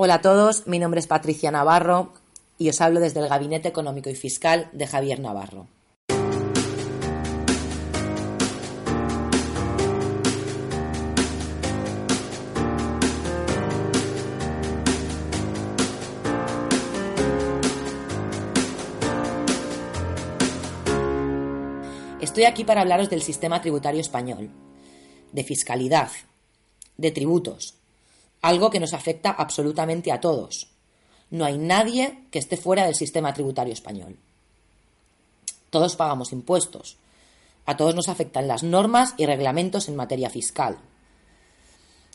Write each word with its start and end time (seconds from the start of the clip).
Hola 0.00 0.14
a 0.14 0.20
todos, 0.20 0.68
mi 0.68 0.78
nombre 0.78 1.00
es 1.00 1.08
Patricia 1.08 1.50
Navarro 1.50 2.12
y 2.56 2.68
os 2.68 2.80
hablo 2.80 3.00
desde 3.00 3.18
el 3.18 3.28
Gabinete 3.28 3.66
Económico 3.66 4.08
y 4.08 4.14
Fiscal 4.14 4.70
de 4.72 4.86
Javier 4.86 5.18
Navarro. 5.18 5.66
Estoy 22.20 22.44
aquí 22.44 22.62
para 22.62 22.82
hablaros 22.82 23.10
del 23.10 23.22
sistema 23.22 23.60
tributario 23.60 24.00
español, 24.00 24.50
de 25.32 25.42
fiscalidad, 25.42 26.10
de 26.96 27.10
tributos, 27.10 27.77
algo 28.42 28.70
que 28.70 28.80
nos 28.80 28.94
afecta 28.94 29.30
absolutamente 29.30 30.12
a 30.12 30.20
todos. 30.20 30.68
No 31.30 31.44
hay 31.44 31.58
nadie 31.58 32.24
que 32.30 32.38
esté 32.38 32.56
fuera 32.56 32.86
del 32.86 32.94
sistema 32.94 33.34
tributario 33.34 33.72
español. 33.72 34.16
Todos 35.70 35.96
pagamos 35.96 36.32
impuestos. 36.32 36.96
A 37.66 37.76
todos 37.76 37.94
nos 37.94 38.08
afectan 38.08 38.48
las 38.48 38.62
normas 38.62 39.14
y 39.18 39.26
reglamentos 39.26 39.88
en 39.88 39.96
materia 39.96 40.30
fiscal. 40.30 40.78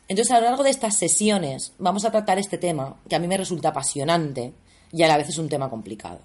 Entonces, 0.08 0.34
a 0.34 0.40
lo 0.40 0.48
largo 0.48 0.64
de 0.64 0.72
estas 0.72 0.98
sesiones 0.98 1.74
vamos 1.78 2.06
a 2.06 2.12
tratar 2.12 2.40
este 2.40 2.58
tema 2.58 2.98
que 3.08 3.16
a 3.16 3.20
mí 3.20 3.28
me 3.28 3.38
resulta 3.38 3.70
apasionante 3.70 4.54
y 4.92 5.04
a 5.04 5.08
la 5.08 5.18
vez 5.18 5.30
es 5.30 5.38
un 5.38 5.50
tema 5.50 5.70
complicado. 5.70 6.20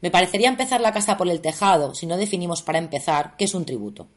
Me 0.00 0.10
parecería 0.10 0.48
empezar 0.48 0.80
la 0.80 0.92
casa 0.92 1.16
por 1.16 1.28
el 1.28 1.40
tejado 1.40 1.94
si 1.94 2.06
no 2.06 2.16
definimos 2.16 2.62
para 2.62 2.78
empezar 2.78 3.36
qué 3.38 3.44
es 3.44 3.54
un 3.54 3.64
tributo. 3.64 4.08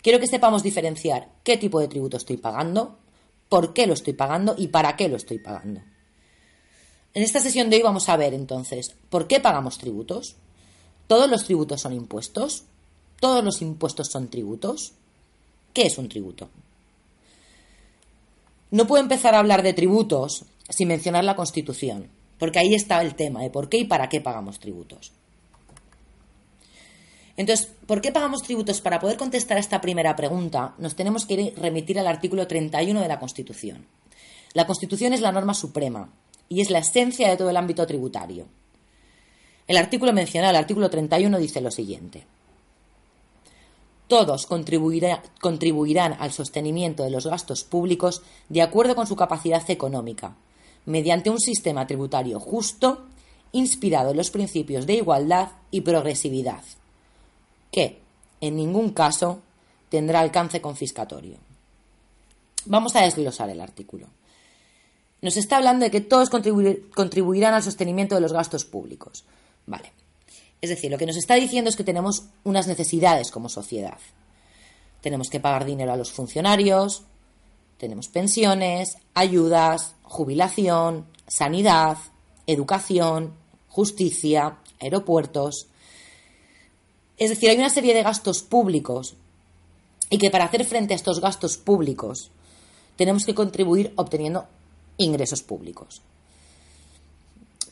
Quiero 0.00 0.18
que 0.18 0.26
sepamos 0.26 0.62
diferenciar 0.62 1.28
qué 1.44 1.58
tipo 1.58 1.78
de 1.78 1.88
tributo 1.88 2.16
estoy 2.16 2.38
pagando 2.38 2.98
por 3.52 3.74
qué 3.74 3.86
lo 3.86 3.92
estoy 3.92 4.14
pagando 4.14 4.54
y 4.56 4.68
para 4.68 4.96
qué 4.96 5.10
lo 5.10 5.16
estoy 5.16 5.38
pagando. 5.38 5.82
En 7.12 7.22
esta 7.22 7.38
sesión 7.38 7.68
de 7.68 7.76
hoy 7.76 7.82
vamos 7.82 8.08
a 8.08 8.16
ver 8.16 8.32
entonces 8.32 8.96
por 9.10 9.26
qué 9.26 9.40
pagamos 9.40 9.76
tributos. 9.76 10.36
¿Todos 11.06 11.28
los 11.28 11.44
tributos 11.44 11.82
son 11.82 11.92
impuestos? 11.92 12.64
¿Todos 13.20 13.44
los 13.44 13.60
impuestos 13.60 14.08
son 14.08 14.28
tributos? 14.28 14.94
¿Qué 15.74 15.82
es 15.82 15.98
un 15.98 16.08
tributo? 16.08 16.48
No 18.70 18.86
puedo 18.86 19.02
empezar 19.02 19.34
a 19.34 19.40
hablar 19.40 19.62
de 19.62 19.74
tributos 19.74 20.46
sin 20.70 20.88
mencionar 20.88 21.24
la 21.24 21.36
Constitución, 21.36 22.08
porque 22.38 22.58
ahí 22.58 22.74
está 22.74 23.02
el 23.02 23.14
tema 23.16 23.42
de 23.42 23.50
por 23.50 23.68
qué 23.68 23.76
y 23.76 23.84
para 23.84 24.08
qué 24.08 24.22
pagamos 24.22 24.60
tributos. 24.60 25.12
Entonces, 27.36 27.70
¿por 27.86 28.00
qué 28.00 28.12
pagamos 28.12 28.42
tributos? 28.42 28.80
Para 28.80 29.00
poder 29.00 29.16
contestar 29.16 29.56
a 29.56 29.60
esta 29.60 29.80
primera 29.80 30.14
pregunta, 30.16 30.74
nos 30.78 30.94
tenemos 30.94 31.24
que 31.24 31.54
remitir 31.56 31.98
al 31.98 32.06
artículo 32.06 32.46
31 32.46 33.00
de 33.00 33.08
la 33.08 33.18
Constitución. 33.18 33.86
La 34.52 34.66
Constitución 34.66 35.14
es 35.14 35.22
la 35.22 35.32
norma 35.32 35.54
suprema 35.54 36.10
y 36.48 36.60
es 36.60 36.70
la 36.70 36.80
esencia 36.80 37.30
de 37.30 37.36
todo 37.36 37.48
el 37.48 37.56
ámbito 37.56 37.86
tributario. 37.86 38.46
El 39.66 39.78
artículo 39.78 40.12
mencionado, 40.12 40.50
el 40.50 40.58
artículo 40.58 40.90
31, 40.90 41.38
dice 41.38 41.62
lo 41.62 41.70
siguiente. 41.70 42.26
Todos 44.08 44.46
contribuirán 44.46 46.16
al 46.18 46.32
sostenimiento 46.32 47.02
de 47.02 47.10
los 47.10 47.26
gastos 47.26 47.64
públicos 47.64 48.22
de 48.50 48.60
acuerdo 48.60 48.94
con 48.94 49.06
su 49.06 49.16
capacidad 49.16 49.70
económica, 49.70 50.36
mediante 50.84 51.30
un 51.30 51.40
sistema 51.40 51.86
tributario 51.86 52.38
justo, 52.38 53.06
inspirado 53.52 54.10
en 54.10 54.18
los 54.18 54.30
principios 54.30 54.86
de 54.86 54.94
igualdad 54.94 55.52
y 55.70 55.80
progresividad 55.80 56.62
que 57.72 58.00
en 58.40 58.54
ningún 58.54 58.90
caso 58.90 59.40
tendrá 59.88 60.20
alcance 60.20 60.60
confiscatorio. 60.60 61.38
Vamos 62.66 62.94
a 62.94 63.02
desglosar 63.02 63.50
el 63.50 63.60
artículo. 63.60 64.06
Nos 65.20 65.36
está 65.36 65.56
hablando 65.56 65.84
de 65.84 65.90
que 65.90 66.00
todos 66.00 66.30
contribuirán 66.30 67.54
al 67.54 67.62
sostenimiento 67.62 68.14
de 68.14 68.20
los 68.20 68.32
gastos 68.32 68.64
públicos. 68.64 69.24
Vale. 69.66 69.92
Es 70.60 70.70
decir, 70.70 70.90
lo 70.90 70.98
que 70.98 71.06
nos 71.06 71.16
está 71.16 71.34
diciendo 71.34 71.70
es 71.70 71.76
que 71.76 71.84
tenemos 71.84 72.24
unas 72.44 72.68
necesidades 72.68 73.30
como 73.30 73.48
sociedad. 73.48 73.98
Tenemos 75.00 75.28
que 75.28 75.40
pagar 75.40 75.64
dinero 75.64 75.92
a 75.92 75.96
los 75.96 76.12
funcionarios, 76.12 77.02
tenemos 77.78 78.06
pensiones, 78.06 78.96
ayudas, 79.14 79.96
jubilación, 80.02 81.06
sanidad, 81.26 81.98
educación, 82.46 83.34
justicia, 83.68 84.58
aeropuertos, 84.80 85.66
es 87.18 87.30
decir, 87.30 87.50
hay 87.50 87.58
una 87.58 87.70
serie 87.70 87.94
de 87.94 88.02
gastos 88.02 88.42
públicos 88.42 89.16
y 90.10 90.18
que 90.18 90.30
para 90.30 90.44
hacer 90.44 90.64
frente 90.64 90.94
a 90.94 90.96
estos 90.96 91.20
gastos 91.20 91.56
públicos 91.56 92.30
tenemos 92.96 93.24
que 93.24 93.34
contribuir 93.34 93.92
obteniendo 93.96 94.46
ingresos 94.98 95.42
públicos. 95.42 96.02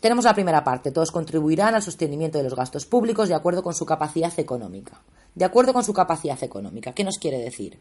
Tenemos 0.00 0.24
la 0.24 0.34
primera 0.34 0.64
parte, 0.64 0.92
todos 0.92 1.10
contribuirán 1.10 1.74
al 1.74 1.82
sostenimiento 1.82 2.38
de 2.38 2.44
los 2.44 2.54
gastos 2.54 2.86
públicos 2.86 3.28
de 3.28 3.34
acuerdo 3.34 3.62
con 3.62 3.74
su 3.74 3.84
capacidad 3.84 4.32
económica. 4.38 5.02
De 5.34 5.44
acuerdo 5.44 5.74
con 5.74 5.84
su 5.84 5.92
capacidad 5.92 6.42
económica, 6.42 6.92
¿qué 6.92 7.04
nos 7.04 7.18
quiere 7.18 7.38
decir? 7.38 7.78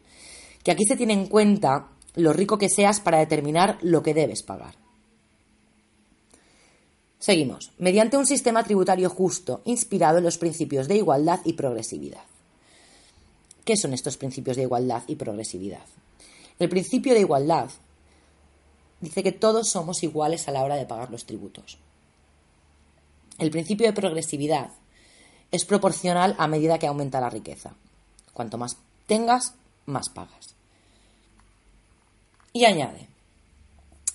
Que 0.62 0.70
aquí 0.70 0.84
se 0.84 0.96
tiene 0.96 1.14
en 1.14 1.26
cuenta 1.26 1.88
lo 2.14 2.32
rico 2.32 2.58
que 2.58 2.68
seas 2.68 3.00
para 3.00 3.18
determinar 3.18 3.78
lo 3.80 4.02
que 4.02 4.12
debes 4.12 4.42
pagar. 4.42 4.74
Seguimos. 7.20 7.70
Mediante 7.76 8.16
un 8.16 8.26
sistema 8.26 8.64
tributario 8.64 9.10
justo, 9.10 9.60
inspirado 9.66 10.18
en 10.18 10.24
los 10.24 10.38
principios 10.38 10.88
de 10.88 10.96
igualdad 10.96 11.40
y 11.44 11.52
progresividad. 11.52 12.24
¿Qué 13.64 13.76
son 13.76 13.92
estos 13.92 14.16
principios 14.16 14.56
de 14.56 14.62
igualdad 14.62 15.02
y 15.06 15.16
progresividad? 15.16 15.84
El 16.58 16.70
principio 16.70 17.12
de 17.12 17.20
igualdad 17.20 17.68
dice 19.00 19.22
que 19.22 19.32
todos 19.32 19.68
somos 19.68 20.02
iguales 20.02 20.48
a 20.48 20.52
la 20.52 20.64
hora 20.64 20.76
de 20.76 20.86
pagar 20.86 21.10
los 21.10 21.26
tributos. 21.26 21.76
El 23.38 23.50
principio 23.50 23.86
de 23.86 23.92
progresividad 23.92 24.70
es 25.50 25.66
proporcional 25.66 26.34
a 26.38 26.46
medida 26.46 26.78
que 26.78 26.86
aumenta 26.86 27.20
la 27.20 27.30
riqueza. 27.30 27.74
Cuanto 28.32 28.56
más 28.56 28.78
tengas, 29.06 29.54
más 29.84 30.08
pagas. 30.08 30.54
Y 32.54 32.64
añade, 32.64 33.08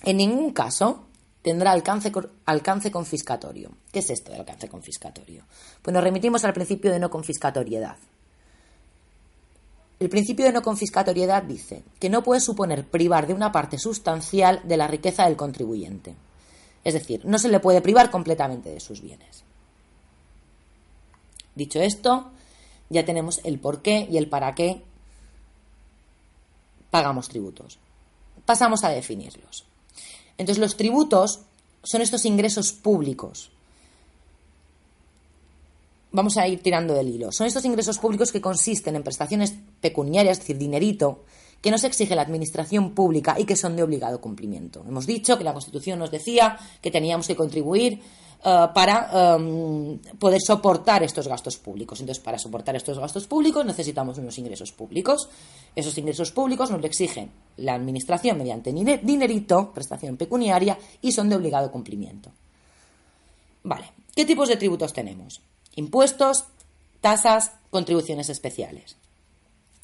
en 0.02 0.16
ningún 0.16 0.52
caso 0.52 1.05
tendrá 1.46 1.70
alcance, 1.70 2.10
alcance 2.44 2.90
confiscatorio. 2.90 3.70
¿Qué 3.92 4.00
es 4.00 4.10
esto 4.10 4.32
del 4.32 4.40
alcance 4.40 4.68
confiscatorio? 4.68 5.44
Pues 5.80 5.94
nos 5.94 6.02
remitimos 6.02 6.44
al 6.44 6.52
principio 6.52 6.90
de 6.90 6.98
no 6.98 7.08
confiscatoriedad. 7.08 7.96
El 10.00 10.08
principio 10.08 10.44
de 10.44 10.50
no 10.50 10.60
confiscatoriedad 10.60 11.44
dice 11.44 11.84
que 12.00 12.10
no 12.10 12.24
puede 12.24 12.40
suponer 12.40 12.88
privar 12.88 13.28
de 13.28 13.34
una 13.34 13.52
parte 13.52 13.78
sustancial 13.78 14.60
de 14.64 14.76
la 14.76 14.88
riqueza 14.88 15.26
del 15.26 15.36
contribuyente. 15.36 16.16
Es 16.82 16.94
decir, 16.94 17.24
no 17.24 17.38
se 17.38 17.48
le 17.48 17.60
puede 17.60 17.80
privar 17.80 18.10
completamente 18.10 18.70
de 18.70 18.80
sus 18.80 19.00
bienes. 19.00 19.44
Dicho 21.54 21.80
esto, 21.80 22.32
ya 22.90 23.04
tenemos 23.04 23.40
el 23.44 23.60
por 23.60 23.82
qué 23.82 24.08
y 24.10 24.16
el 24.16 24.28
para 24.28 24.52
qué 24.56 24.82
pagamos 26.90 27.28
tributos. 27.28 27.78
Pasamos 28.44 28.82
a 28.82 28.88
definirlos. 28.88 29.64
Entonces 30.38 30.60
los 30.60 30.76
tributos 30.76 31.40
son 31.86 32.02
estos 32.02 32.24
ingresos 32.24 32.72
públicos. 32.72 33.50
Vamos 36.10 36.36
a 36.36 36.48
ir 36.48 36.60
tirando 36.60 36.94
del 36.94 37.08
hilo. 37.08 37.30
Son 37.30 37.46
estos 37.46 37.64
ingresos 37.64 37.98
públicos 37.98 38.32
que 38.32 38.40
consisten 38.40 38.96
en 38.96 39.04
prestaciones 39.04 39.54
pecuniarias, 39.80 40.38
es 40.38 40.40
decir, 40.40 40.58
dinerito, 40.58 41.24
que 41.60 41.70
nos 41.70 41.84
exige 41.84 42.14
la 42.14 42.22
administración 42.22 42.92
pública 42.94 43.36
y 43.38 43.44
que 43.44 43.56
son 43.56 43.76
de 43.76 43.82
obligado 43.82 44.20
cumplimiento. 44.20 44.84
Hemos 44.86 45.06
dicho 45.06 45.36
que 45.36 45.44
la 45.44 45.52
Constitución 45.52 45.98
nos 45.98 46.10
decía 46.10 46.58
que 46.80 46.90
teníamos 46.90 47.26
que 47.26 47.36
contribuir 47.36 48.00
eh, 48.44 48.68
para 48.72 49.34
em, 49.34 49.98
poder 50.18 50.40
soportar 50.40 51.02
estos 51.02 51.26
gastos 51.26 51.56
públicos. 51.56 51.98
Entonces, 52.00 52.22
para 52.22 52.38
soportar 52.38 52.76
estos 52.76 52.98
gastos 52.98 53.26
públicos 53.26 53.64
necesitamos 53.64 54.18
unos 54.18 54.38
ingresos 54.38 54.72
públicos. 54.72 55.28
Esos 55.74 55.96
ingresos 55.98 56.30
públicos 56.30 56.70
nos 56.70 56.80
lo 56.80 56.86
exigen 56.86 57.30
la 57.56 57.74
Administración 57.74 58.38
mediante 58.38 58.72
dinerito, 58.72 59.72
prestación 59.72 60.16
pecuniaria, 60.16 60.78
y 61.02 61.12
son 61.12 61.28
de 61.28 61.36
obligado 61.36 61.72
cumplimiento. 61.72 62.30
Vale, 63.64 63.90
¿qué 64.14 64.24
tipos 64.24 64.48
de 64.48 64.56
tributos 64.56 64.92
tenemos? 64.92 65.40
Impuestos, 65.74 66.44
tasas, 67.00 67.52
contribuciones 67.70 68.28
especiales. 68.28 68.96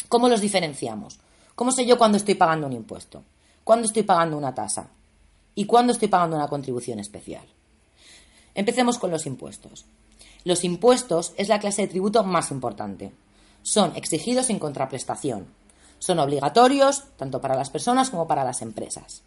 ¿Cómo 0.09 0.29
los 0.29 0.41
diferenciamos? 0.41 1.19
¿Cómo 1.63 1.71
sé 1.71 1.87
yo 1.87 1.97
cuándo 1.97 2.19
estoy 2.19 2.35
pagando 2.35 2.67
un 2.67 2.73
impuesto? 2.73 3.23
¿Cuándo 3.63 3.87
estoy 3.87 4.03
pagando 4.03 4.37
una 4.37 4.53
tasa? 4.53 4.89
y 5.55 5.65
cuándo 5.65 5.93
estoy 5.93 6.09
pagando 6.09 6.35
una 6.35 6.49
contribución 6.49 6.99
especial. 6.99 7.45
Empecemos 8.57 8.99
con 8.99 9.13
los 9.13 9.27
impuestos. 9.27 9.85
Los 10.43 10.65
impuestos 10.65 11.35
es 11.37 11.49
la 11.49 11.61
clase 11.61 11.83
de 11.83 11.89
tributo 11.89 12.25
más 12.25 12.51
importante. 12.51 13.13
Son 13.63 13.95
exigidos 13.95 14.47
sin 14.47 14.59
contraprestación. 14.59 15.47
Son 16.01 16.19
obligatorios 16.19 17.05
tanto 17.17 17.41
para 17.41 17.55
las 17.55 17.71
personas 17.71 18.11
como 18.11 18.27
para 18.27 18.43
las 18.43 18.61
empresas. 18.61 19.23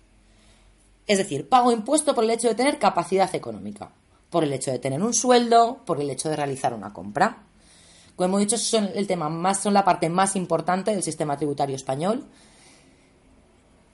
Es 1.07 1.17
decir, 1.17 1.47
pago 1.47 1.71
impuesto 1.71 2.13
por 2.13 2.25
el 2.25 2.31
hecho 2.31 2.49
de 2.49 2.55
tener 2.55 2.79
capacidad 2.79 3.33
económica, 3.33 3.91
por 4.29 4.43
el 4.43 4.51
hecho 4.51 4.71
de 4.71 4.79
tener 4.79 5.01
un 5.01 5.13
sueldo, 5.13 5.77
por 5.85 6.01
el 6.01 6.09
hecho 6.09 6.27
de 6.27 6.35
realizar 6.35 6.73
una 6.73 6.91
compra. 6.91 7.43
Como 8.15 8.25
hemos 8.27 8.39
dicho, 8.41 8.57
son 8.57 8.89
el 8.95 9.07
tema 9.07 9.29
más, 9.29 9.61
son 9.61 9.73
la 9.73 9.83
parte 9.83 10.09
más 10.09 10.35
importante 10.35 10.91
del 10.91 11.03
sistema 11.03 11.37
tributario 11.37 11.75
español. 11.75 12.25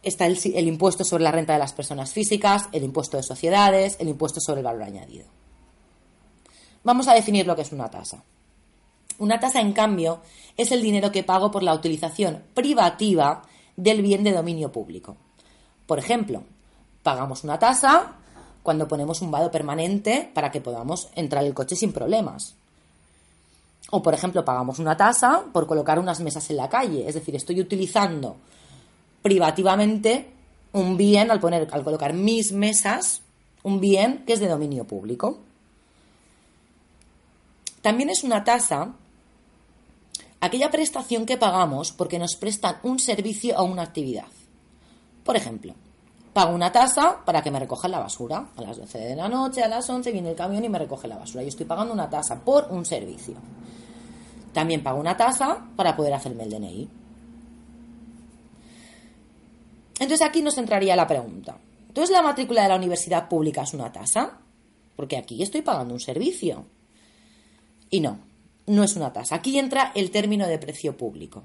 Está 0.04 0.26
el, 0.26 0.38
el 0.54 0.68
impuesto 0.68 1.04
sobre 1.04 1.24
la 1.24 1.32
renta 1.32 1.54
de 1.54 1.60
las 1.60 1.74
personas 1.74 2.12
físicas, 2.12 2.70
el 2.72 2.84
impuesto 2.84 3.18
de 3.18 3.24
sociedades, 3.24 3.98
el 4.00 4.10
impuesto 4.10 4.40
sobre 4.40 4.62
el 4.62 4.66
valor 4.66 4.84
añadido. 4.84 5.26
Vamos 6.84 7.08
a 7.08 7.14
definir 7.14 7.46
lo 7.46 7.56
que 7.56 7.62
es 7.62 7.72
una 7.72 7.90
tasa. 7.90 8.24
Una 9.20 9.40
tasa, 9.40 9.62
en 9.62 9.74
cambio, 9.74 10.22
es 10.58 10.72
el 10.72 10.82
dinero 10.82 11.12
que 11.12 11.24
pago 11.24 11.52
por 11.52 11.62
la 11.62 11.74
utilización 11.74 12.44
privativa 12.56 13.44
del 13.76 14.02
bien 14.02 14.24
de 14.24 14.32
dominio 14.32 14.72
público. 14.72 15.18
Por 15.86 16.00
ejemplo, 16.00 16.44
pagamos 17.04 17.44
una 17.44 17.60
tasa 17.60 18.16
cuando 18.64 18.88
ponemos 18.88 19.22
un 19.22 19.32
vado 19.32 19.52
permanente 19.52 20.32
para 20.34 20.52
que 20.52 20.62
podamos 20.62 21.10
entrar 21.16 21.44
el 21.44 21.54
coche 21.54 21.76
sin 21.76 21.94
problemas. 21.94 22.56
O, 23.92 24.02
por 24.02 24.14
ejemplo, 24.14 24.44
pagamos 24.44 24.80
una 24.80 24.98
tasa 24.98 25.44
por 25.52 25.68
colocar 25.68 26.00
unas 26.00 26.20
mesas 26.22 26.50
en 26.50 26.58
la 26.58 26.70
calle. 26.70 27.08
Es 27.08 27.14
decir, 27.14 27.36
estoy 27.36 27.60
utilizando 27.60 28.38
privativamente 29.22 30.32
un 30.74 30.98
bien 30.98 31.30
al, 31.30 31.40
poner, 31.40 31.68
al 31.72 31.84
colocar 31.84 32.14
mis 32.14 32.52
mesas, 32.52 33.22
un 33.64 33.80
bien 33.80 34.24
que 34.26 34.34
es 34.34 34.40
de 34.40 34.48
dominio 34.48 34.86
público. 34.86 35.40
También 37.82 38.10
es 38.10 38.24
una 38.24 38.44
tasa 38.44 38.94
aquella 40.40 40.72
prestación 40.72 41.26
que 41.26 41.38
pagamos 41.38 41.92
porque 41.92 42.20
nos 42.20 42.36
prestan 42.36 42.78
un 42.84 43.00
servicio 43.00 43.58
o 43.58 43.64
una 43.64 43.84
actividad. 43.84 44.26
Por 45.24 45.36
ejemplo, 45.36 45.74
pago 46.34 46.54
una 46.56 46.72
tasa 46.72 47.20
para 47.26 47.42
que 47.42 47.52
me 47.52 47.60
recojan 47.60 47.92
la 47.92 48.00
basura. 48.00 48.48
A 48.56 48.62
las 48.62 48.78
12 48.78 48.98
de 48.98 49.16
la 49.16 49.30
noche, 49.30 49.64
a 49.64 49.68
las 49.68 49.90
11 49.90 50.12
viene 50.12 50.32
el 50.32 50.36
camión 50.36 50.64
y 50.64 50.70
me 50.70 50.80
recoge 50.80 51.08
la 51.08 51.18
basura. 51.18 51.44
Yo 51.44 51.50
estoy 51.50 51.66
pagando 51.66 51.94
una 51.94 52.10
tasa 52.10 52.40
por 52.40 52.68
un 52.70 52.86
servicio. 52.86 53.36
También 54.54 54.84
pago 54.84 55.00
una 55.00 55.18
tasa 55.18 55.66
para 55.76 55.96
poder 55.96 56.14
hacerme 56.14 56.44
el 56.44 56.50
DNI. 56.50 56.90
Entonces 60.00 60.26
aquí 60.26 60.42
nos 60.42 60.58
entraría 60.58 60.96
la 60.96 61.08
pregunta. 61.08 61.58
¿Entonces 61.88 62.12
la 62.12 62.22
matrícula 62.22 62.64
de 62.64 62.70
la 62.70 62.76
universidad 62.76 63.30
pública 63.30 63.64
es 63.64 63.74
una 63.74 63.92
tasa? 63.92 64.40
Porque 64.96 65.18
aquí 65.18 65.44
estoy 65.44 65.62
pagando 65.62 65.94
un 65.94 66.00
servicio. 66.00 66.66
Y 67.90 68.00
no, 68.00 68.20
no 68.66 68.84
es 68.84 68.96
una 68.96 69.14
tasa. 69.14 69.36
Aquí 69.36 69.60
entra 69.60 69.92
el 69.96 70.12
término 70.12 70.48
de 70.48 70.58
precio 70.58 70.98
público. 70.98 71.44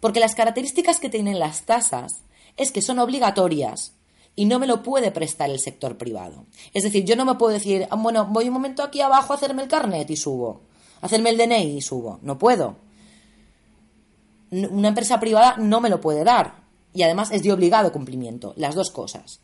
Porque 0.00 0.20
las 0.20 0.34
características 0.34 1.00
que 1.00 1.08
tienen 1.08 1.38
las 1.38 1.64
tasas 1.64 2.22
es 2.56 2.72
que 2.72 2.82
son 2.82 2.98
obligatorias 2.98 3.94
y 4.36 4.44
no 4.46 4.58
me 4.58 4.66
lo 4.66 4.82
puede 4.82 5.10
prestar 5.10 5.50
el 5.50 5.58
sector 5.58 5.96
privado. 5.96 6.46
Es 6.72 6.82
decir, 6.82 7.04
yo 7.04 7.16
no 7.16 7.24
me 7.24 7.34
puedo 7.34 7.52
decir, 7.52 7.86
ah, 7.90 7.96
bueno, 7.96 8.26
voy 8.26 8.48
un 8.48 8.54
momento 8.54 8.82
aquí 8.82 9.00
abajo 9.00 9.32
a 9.32 9.36
hacerme 9.36 9.62
el 9.62 9.68
carnet 9.68 10.10
y 10.10 10.16
subo, 10.16 10.62
hacerme 11.00 11.30
el 11.30 11.38
DNI 11.38 11.76
y 11.76 11.80
subo. 11.80 12.18
No 12.22 12.38
puedo. 12.38 12.76
Una 14.50 14.88
empresa 14.88 15.20
privada 15.20 15.56
no 15.58 15.80
me 15.80 15.88
lo 15.88 16.00
puede 16.00 16.24
dar 16.24 16.60
y 16.92 17.02
además 17.02 17.30
es 17.30 17.42
de 17.42 17.52
obligado 17.52 17.92
cumplimiento, 17.92 18.52
las 18.56 18.74
dos 18.74 18.90
cosas. 18.90 19.40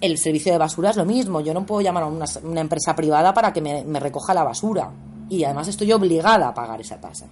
El 0.00 0.18
servicio 0.18 0.52
de 0.52 0.58
basura 0.58 0.90
es 0.90 0.96
lo 0.96 1.04
mismo, 1.04 1.40
yo 1.40 1.54
no 1.54 1.66
puedo 1.66 1.80
llamar 1.80 2.04
a 2.04 2.06
una, 2.06 2.60
empresa 2.60 2.94
privada 2.94 3.32
para 3.34 3.52
que 3.52 3.60
me, 3.60 3.84
me 3.84 4.00
recoja 4.00 4.34
la 4.34 4.42
basura 4.42 4.90
y 5.28 5.44
además 5.44 5.68
estoy 5.68 5.92
obligada 5.92 6.48
a 6.48 6.54
pagar 6.54 6.80
esa 6.80 7.00
tasa. 7.00 7.26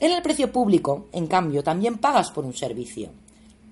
En 0.00 0.12
el 0.12 0.22
precio 0.22 0.52
público, 0.52 1.06
en 1.12 1.26
cambio, 1.26 1.62
también 1.62 1.98
pagas 1.98 2.30
por 2.30 2.44
un 2.44 2.54
servicio. 2.54 3.10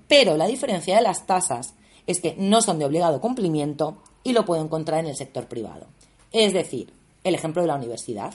Pero 0.08 0.36
la 0.36 0.46
diferencia 0.46 0.96
de 0.96 1.02
las 1.02 1.26
tasas 1.26 1.74
es 2.06 2.20
que 2.20 2.34
no 2.38 2.60
son 2.62 2.78
de 2.78 2.84
obligado 2.84 3.20
cumplimiento 3.20 3.98
y 4.22 4.32
lo 4.32 4.44
puedo 4.44 4.62
encontrar 4.62 5.00
en 5.00 5.06
el 5.06 5.16
sector 5.16 5.46
privado. 5.46 5.86
Es 6.32 6.52
decir, 6.52 6.92
el 7.24 7.34
ejemplo 7.34 7.62
de 7.62 7.68
la 7.68 7.76
universidad. 7.76 8.34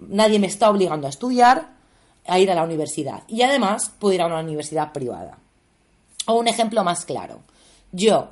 Nadie 0.00 0.38
me 0.38 0.46
está 0.46 0.70
obligando 0.70 1.06
a 1.06 1.10
estudiar, 1.10 1.68
a 2.26 2.38
ir 2.38 2.50
a 2.50 2.54
la 2.54 2.64
universidad. 2.64 3.22
Y 3.28 3.42
además 3.42 3.92
puedo 3.98 4.14
ir 4.14 4.22
a 4.22 4.26
una 4.26 4.40
universidad 4.40 4.92
privada. 4.92 5.38
O 6.26 6.34
un 6.34 6.48
ejemplo 6.48 6.82
más 6.84 7.04
claro. 7.04 7.40
Yo 7.92 8.28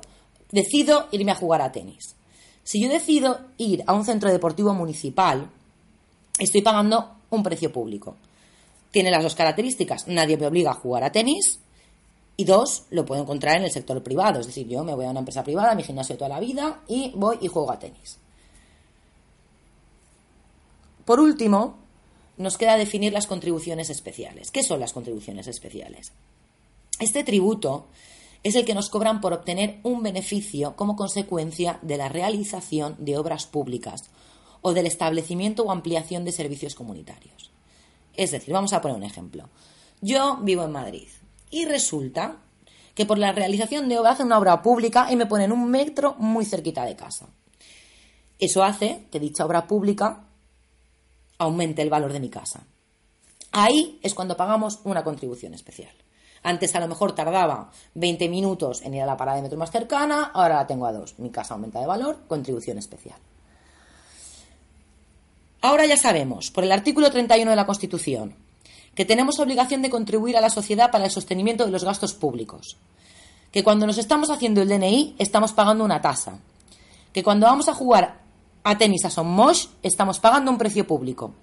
decido 0.51 1.07
irme 1.11 1.31
a 1.31 1.35
jugar 1.35 1.61
a 1.61 1.71
tenis. 1.71 2.15
Si 2.63 2.81
yo 2.81 2.89
decido 2.89 3.41
ir 3.57 3.83
a 3.87 3.93
un 3.93 4.05
centro 4.05 4.31
deportivo 4.31 4.73
municipal, 4.73 5.49
estoy 6.39 6.61
pagando 6.61 7.15
un 7.29 7.43
precio 7.43 7.71
público. 7.71 8.15
Tiene 8.91 9.11
las 9.11 9.23
dos 9.23 9.35
características. 9.35 10.07
Nadie 10.07 10.37
me 10.37 10.47
obliga 10.47 10.71
a 10.71 10.75
jugar 10.75 11.03
a 11.03 11.11
tenis 11.11 11.59
y 12.35 12.45
dos, 12.45 12.85
lo 12.89 13.05
puedo 13.05 13.21
encontrar 13.21 13.57
en 13.57 13.65
el 13.65 13.71
sector 13.71 14.01
privado, 14.01 14.39
es 14.39 14.47
decir, 14.47 14.67
yo 14.67 14.83
me 14.83 14.95
voy 14.95 15.05
a 15.05 15.11
una 15.11 15.19
empresa 15.19 15.43
privada, 15.43 15.75
mi 15.75 15.83
gimnasio 15.83 16.17
toda 16.17 16.29
la 16.29 16.39
vida 16.39 16.81
y 16.87 17.11
voy 17.15 17.37
y 17.41 17.47
juego 17.47 17.71
a 17.71 17.77
tenis. 17.77 18.17
Por 21.05 21.19
último, 21.19 21.77
nos 22.37 22.57
queda 22.57 22.77
definir 22.77 23.13
las 23.13 23.27
contribuciones 23.27 23.89
especiales. 23.89 24.51
¿Qué 24.51 24.63
son 24.63 24.79
las 24.79 24.93
contribuciones 24.93 25.47
especiales? 25.47 26.13
Este 26.99 27.23
tributo 27.23 27.87
es 28.43 28.55
el 28.55 28.65
que 28.65 28.73
nos 28.73 28.89
cobran 28.89 29.21
por 29.21 29.33
obtener 29.33 29.79
un 29.83 30.03
beneficio 30.03 30.75
como 30.75 30.95
consecuencia 30.95 31.79
de 31.81 31.97
la 31.97 32.09
realización 32.09 32.95
de 32.99 33.17
obras 33.17 33.45
públicas 33.45 34.03
o 34.61 34.73
del 34.73 34.85
establecimiento 34.85 35.63
o 35.63 35.71
ampliación 35.71 36.25
de 36.25 36.31
servicios 36.31 36.75
comunitarios. 36.75 37.51
Es 38.15 38.31
decir, 38.31 38.53
vamos 38.53 38.73
a 38.73 38.81
poner 38.81 38.97
un 38.97 39.03
ejemplo. 39.03 39.49
Yo 40.01 40.37
vivo 40.41 40.63
en 40.63 40.71
Madrid 40.71 41.07
y 41.49 41.65
resulta 41.65 42.37
que 42.95 43.05
por 43.05 43.17
la 43.17 43.31
realización 43.31 43.89
de 43.89 43.97
obra 43.97 44.11
hacen 44.11 44.27
una 44.27 44.37
obra 44.37 44.61
pública 44.61 45.11
y 45.11 45.15
me 45.15 45.25
ponen 45.25 45.51
un 45.51 45.69
metro 45.69 46.15
muy 46.19 46.45
cerquita 46.45 46.85
de 46.85 46.95
casa. 46.95 47.27
Eso 48.39 48.63
hace 48.63 49.05
que 49.11 49.19
dicha 49.19 49.45
obra 49.45 49.67
pública 49.67 50.25
aumente 51.43 51.81
el 51.81 51.89
valor 51.89 52.13
de 52.13 52.19
mi 52.19 52.29
casa. 52.29 52.63
Ahí 53.51 53.99
es 54.01 54.13
cuando 54.13 54.35
pagamos 54.35 54.79
una 54.83 55.03
contribución 55.03 55.53
especial. 55.53 55.93
Antes 56.41 56.75
a 56.75 56.79
lo 56.79 56.87
mejor 56.87 57.13
tardaba 57.13 57.71
20 57.93 58.27
minutos 58.27 58.81
en 58.81 58.95
ir 58.95 59.01
a 59.01 59.05
la 59.05 59.15
parada 59.15 59.37
de 59.37 59.43
metro 59.43 59.57
más 59.57 59.71
cercana, 59.71 60.31
ahora 60.33 60.55
la 60.55 60.67
tengo 60.67 60.85
a 60.85 60.91
dos. 60.91 61.17
Mi 61.19 61.29
casa 61.29 61.53
aumenta 61.53 61.79
de 61.79 61.85
valor, 61.85 62.19
contribución 62.27 62.77
especial. 62.77 63.17
Ahora 65.61 65.85
ya 65.85 65.95
sabemos, 65.95 66.51
por 66.51 66.65
el 66.65 66.73
artículo 66.73 67.09
31 67.09 67.49
de 67.49 67.55
la 67.55 67.65
Constitución, 67.65 68.35
que 68.95 69.05
tenemos 69.05 69.39
obligación 69.39 69.81
de 69.81 69.89
contribuir 69.89 70.35
a 70.35 70.41
la 70.41 70.49
sociedad 70.49 70.91
para 70.91 71.05
el 71.05 71.11
sostenimiento 71.11 71.65
de 71.65 71.71
los 71.71 71.85
gastos 71.85 72.13
públicos, 72.13 72.77
que 73.51 73.63
cuando 73.63 73.87
nos 73.87 73.97
estamos 73.97 74.29
haciendo 74.29 74.61
el 74.61 74.67
DNI 74.67 75.15
estamos 75.19 75.53
pagando 75.53 75.85
una 75.85 76.01
tasa, 76.01 76.39
que 77.13 77.23
cuando 77.23 77.45
vamos 77.45 77.69
a 77.69 77.73
jugar 77.73 78.22
a 78.63 78.77
tenis 78.77 79.05
a 79.05 79.09
Sommosh 79.09 79.67
estamos 79.83 80.19
pagando 80.19 80.51
un 80.51 80.57
precio 80.57 80.87
público, 80.87 81.33